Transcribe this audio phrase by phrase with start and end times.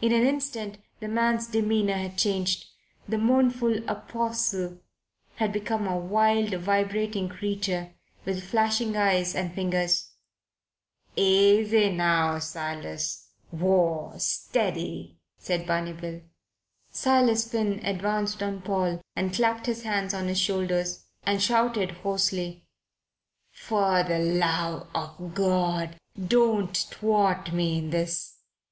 [0.00, 2.66] In an instant the man's demeanour had changed.
[3.08, 4.78] The mournful apostle
[5.38, 7.92] had become a wild, vibrating creature
[8.24, 10.12] with flashing eyes and fingers.
[11.16, 13.26] "Easy, now, Silas.
[13.50, 14.12] Whoa!
[14.18, 16.20] Steady!" said Barney Bill.
[16.92, 22.64] Silas Finn advanced on Paul and clapped his hands on his shoulders and shouted hoarsely:
[23.50, 25.98] "For the love of God
[26.28, 28.36] don't thwart me in this.